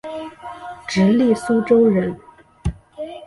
[0.87, 2.19] 直隶苏州人。